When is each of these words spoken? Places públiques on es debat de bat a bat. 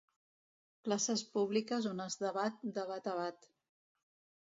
Places 0.89 1.23
públiques 1.35 1.89
on 1.91 2.03
es 2.09 2.19
debat 2.25 2.69
de 2.79 2.89
bat 2.91 3.15
a 3.15 3.19
bat. 3.25 3.51